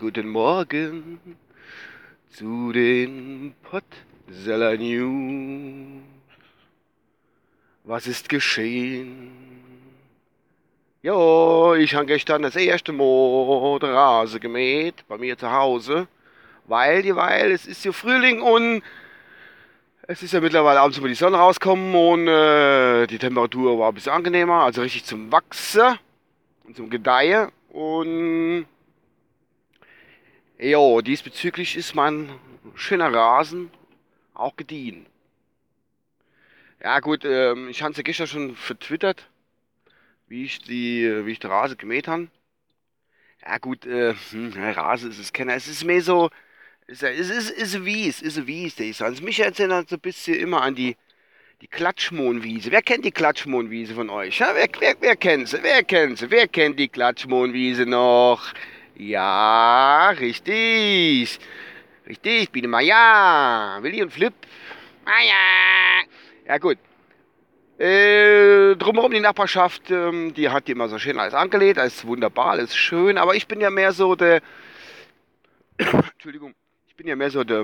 [0.00, 1.20] Guten Morgen
[2.30, 6.02] zu den Potzeller News.
[7.84, 9.30] Was ist geschehen?
[11.02, 16.08] Jo, ich habe gestern das erste Mal die Rase gemäht bei mir zu Hause,
[16.64, 18.82] weil, weil es ist ja Frühling und
[20.08, 23.94] es ist ja mittlerweile abends immer die Sonne rauskommen und äh, die Temperatur war ein
[23.94, 25.98] bisschen angenehmer, also richtig zum Wachsen
[26.64, 27.50] und zum Gedeihen.
[27.70, 28.66] Und
[30.58, 32.30] ja, diesbezüglich ist mein
[32.74, 33.70] schöner Rasen
[34.34, 35.06] auch gediehen.
[36.82, 39.28] Ja gut, ähm, ich habe es ja gestern schon vertwittert,
[40.28, 42.28] wie ich die, wie ich die Rasen gemäht habe.
[43.44, 45.54] Ja gut, äh, hm, Rasen ist es keiner.
[45.54, 46.30] Es ist mehr so,
[46.86, 49.02] ist, ist, ist, ist Wies, ist Wies, der ist.
[49.02, 50.96] Also mich erinnert so ein bisschen immer an die,
[51.60, 52.70] die Klatschmohnwiese.
[52.70, 54.38] Wer kennt die Klatschmohnwiese von euch?
[54.38, 55.62] Ja, wer, wer, wer kennt sie?
[55.62, 56.30] Wer kennt sie?
[56.30, 58.52] Wer kennt die Klatschmohnwiese noch?
[58.96, 61.38] Ja, richtig.
[62.06, 62.84] Richtig, bitte mal.
[63.82, 64.34] Willi und Flip.
[65.04, 66.04] Ah ja.
[66.46, 66.78] Ja gut.
[67.78, 72.52] Äh, drumherum die Nachbarschaft, ähm, die hat die immer so schön alles angelegt, alles wunderbar,
[72.52, 73.18] alles schön.
[73.18, 74.40] Aber ich bin ja mehr so der...
[75.78, 76.54] Entschuldigung
[76.96, 77.62] ich bin ja mehr so der,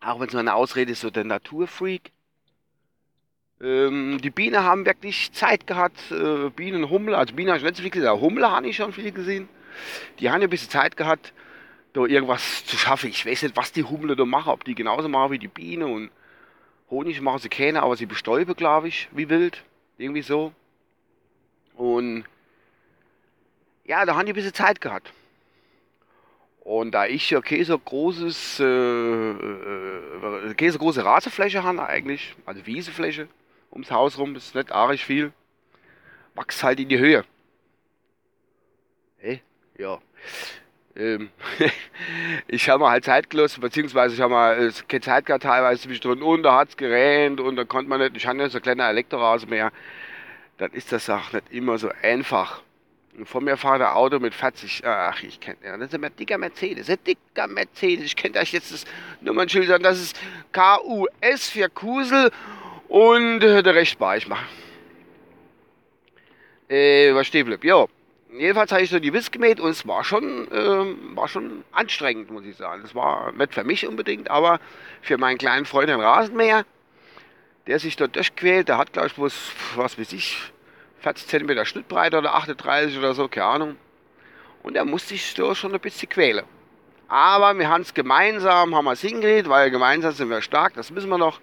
[0.00, 2.10] auch wenn es nur eine Ausrede ist, so der Naturfreak.
[3.60, 7.76] Ähm, die Bienen haben wirklich Zeit gehabt, äh, Bienen, Hummel, also Bienen habe ich nicht
[7.76, 9.50] so viel gesehen, aber Hummel habe ich schon viel gesehen.
[10.20, 11.34] Die haben ja ein bisschen Zeit gehabt,
[11.92, 13.10] da irgendwas zu schaffen.
[13.10, 15.86] Ich weiß nicht, was die Hummel da machen, ob die genauso machen wie die Biene
[15.86, 16.10] und
[16.88, 19.64] Honig machen sie keine, aber sie bestäuben, glaube ich, wie wild.
[19.98, 20.54] Irgendwie so.
[21.74, 22.24] Und
[23.84, 25.12] ja, da haben die ein bisschen Zeit gehabt.
[26.66, 32.34] Und da ich ja keine so großes, äh, äh, keine so große Rasenfläche habe eigentlich,
[32.44, 33.28] also Wiesefläche
[33.70, 35.32] ums Haus rum, ist nicht arg viel,
[36.34, 37.24] wächst halt in die Höhe.
[39.18, 39.42] Hey,
[39.78, 40.00] ja.
[40.96, 41.30] Ähm,
[42.48, 45.82] ich habe mal halt Zeit gelassen, beziehungsweise ich habe mal äh, keine Zeit gehabt, teilweise
[45.82, 48.58] zwischendrin und da hat es gerennt und da konnte man nicht, ich habe ja so
[48.58, 49.70] kleine Elektrorasen mehr,
[50.58, 52.64] dann ist das auch nicht immer so einfach.
[53.24, 56.36] Vor mir fahrt ein Auto mit 40, ach, ich kenne, ja, das ist ein dicker
[56.36, 58.04] Mercedes, ein dicker Mercedes.
[58.04, 58.84] Ich kenne euch jetzt das
[59.22, 60.20] Nummernschild sagen, das ist
[60.52, 62.30] KUS für Kusel
[62.88, 64.38] und äh, der Rest war ich mal.
[66.68, 67.64] Äh, was steht bleibt?
[67.64, 67.86] Ja,
[68.32, 72.30] jedenfalls habe ich so die Wiss gemäht und es war schon, äh, war schon anstrengend,
[72.30, 72.82] muss ich sagen.
[72.82, 74.60] Das war nicht für mich unbedingt, aber
[75.00, 76.66] für meinen kleinen Freund, den Rasenmäher,
[77.66, 80.52] der sich dort durchquält, der hat, glaube ich, bloß, was weiß ich,
[81.00, 83.76] 40 cm Schnittbreite oder 38 oder so, keine Ahnung.
[84.62, 86.44] Und er musste sich so schon ein bisschen quälen.
[87.08, 91.08] Aber wir haben es gemeinsam, haben es hingekriegt, weil gemeinsam sind wir stark, das wissen
[91.08, 91.40] wir noch.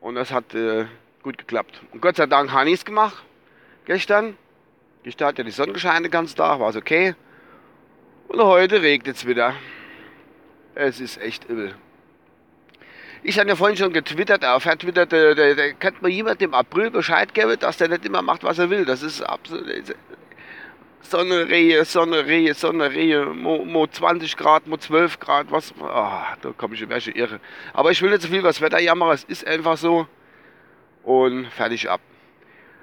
[0.00, 0.86] Und das hat äh,
[1.22, 1.82] gut geklappt.
[1.92, 3.22] Und Gott sei Dank habe ich es gemacht,
[3.84, 4.36] gestern.
[5.02, 7.14] Gestern hat ja die Sonne gescheint den ganzen Tag, war es okay.
[8.28, 9.54] Und heute regnet es wieder.
[10.74, 11.74] Es ist echt übel.
[13.22, 16.54] Ich habe ja vorhin schon getwittert, auf Twitter, da, da, da könnte mir jemand im
[16.54, 18.86] April Bescheid geben, dass der nicht immer macht, was er will.
[18.86, 19.66] Das ist absolut.
[21.02, 25.74] Sonne, Rehe, Sonne, Rehe, Sonne, Rehe, Mo, Mo 20 Grad, Mo 12 Grad, was.
[25.78, 27.40] Oh, da komme ich in welche Irre.
[27.74, 30.06] Aber ich will nicht so viel was Wetter jammern, es ist einfach so.
[31.02, 32.00] Und fertig ab.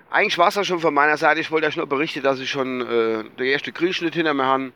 [0.10, 1.40] Eigentlich war es ja schon von meiner Seite.
[1.40, 4.72] Ich wollte euch nur berichten, dass ich schon äh, der erste Grünschnitt hinter mir habe.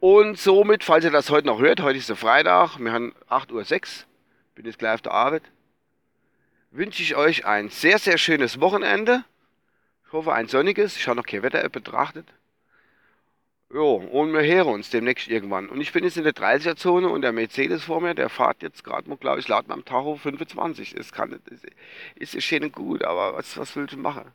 [0.00, 4.02] Und somit, falls ihr das heute noch hört, heute ist der Freitag, wir haben 8.06
[4.02, 4.06] Uhr,
[4.54, 5.42] bin jetzt gleich auf der Arbeit,
[6.70, 9.24] wünsche ich euch ein sehr, sehr schönes Wochenende.
[10.06, 12.26] Ich hoffe ein sonniges, ich habe noch kein Wetter-App betrachtet.
[13.72, 15.68] Jo, und wir hören uns demnächst irgendwann.
[15.68, 18.84] Und ich bin jetzt in der 30er-Zone und der Mercedes vor mir, der fährt jetzt
[18.84, 20.94] gerade glaube ich, laut meinem Tacho 25.
[20.94, 21.40] Das kann
[22.14, 24.30] ist, ist schön und gut, aber was, was willst du machen?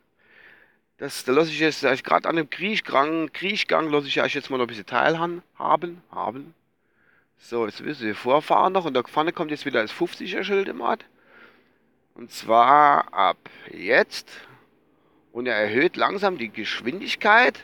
[1.02, 4.58] Das, da lasse ich jetzt, gerade an dem Kriechgang, Kriechgang lasse ich euch jetzt mal
[4.58, 6.54] noch ein bisschen teilhaben, haben, haben.
[7.38, 10.68] So, jetzt wissen wir vorfahren noch und da vorne kommt jetzt wieder das 50er Schild
[10.68, 11.04] im Ort.
[12.14, 13.36] Und zwar ab
[13.72, 14.30] jetzt.
[15.32, 17.58] Und er erhöht langsam die Geschwindigkeit,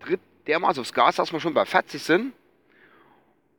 [0.00, 2.32] tritt dermaßen aufs Gas, dass wir schon bei 40 sind.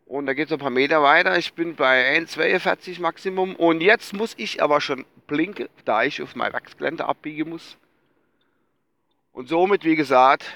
[0.05, 1.37] Und da geht es ein paar Meter weiter.
[1.37, 3.55] Ich bin bei 1,42 Maximum.
[3.55, 7.77] Und jetzt muss ich aber schon blinken, da ich auf mein Werksgelände abbiegen muss.
[9.37, 10.51] Und somit, wie gesagt,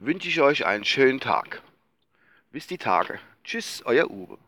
[0.00, 1.62] wünsche ich euch einen schönen Tag.
[2.50, 3.20] Bis die Tage.
[3.44, 4.38] Tschüss, euer Uwe.